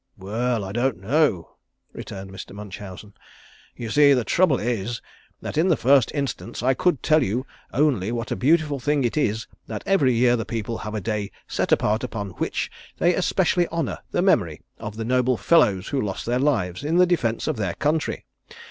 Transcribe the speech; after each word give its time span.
"Well, 0.17 0.63
I 0.63 0.71
don't 0.71 0.97
know," 0.97 1.57
returned 1.93 2.31
Mr. 2.31 2.53
Munchausen. 2.53 3.13
"You 3.75 3.91
see 3.91 4.13
the 4.13 4.23
trouble 4.23 4.57
is 4.59 4.99
that 5.41 5.59
in 5.59 5.67
the 5.67 5.77
first 5.77 6.11
instance 6.15 6.63
I 6.63 6.73
could 6.73 7.03
tell 7.03 7.21
you 7.21 7.45
only 7.71 8.11
what 8.11 8.31
a 8.31 8.35
beautiful 8.35 8.79
thing 8.79 9.03
it 9.03 9.15
is 9.15 9.45
that 9.67 9.83
every 9.85 10.15
year 10.15 10.35
the 10.35 10.43
people 10.43 10.79
have 10.79 10.95
a 10.95 11.01
day 11.01 11.29
set 11.47 11.71
apart 11.71 12.03
upon 12.03 12.31
which 12.31 12.71
they 12.97 13.13
especially 13.13 13.67
honour 13.67 13.99
the 14.09 14.23
memory 14.23 14.63
of 14.79 14.97
the 14.97 15.05
noble 15.05 15.37
fellows 15.37 15.89
who 15.89 16.01
lost 16.01 16.25
their 16.25 16.39
lives 16.39 16.83
in 16.83 16.97
defence 17.05 17.45
of 17.45 17.57
their 17.57 17.75
country. 17.75 18.25